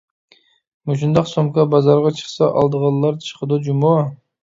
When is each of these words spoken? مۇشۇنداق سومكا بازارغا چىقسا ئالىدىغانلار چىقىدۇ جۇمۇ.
مۇشۇنداق 0.91 1.29
سومكا 1.33 1.67
بازارغا 1.75 2.15
چىقسا 2.23 2.51
ئالىدىغانلار 2.51 3.25
چىقىدۇ 3.31 3.65
جۇمۇ. 3.71 3.97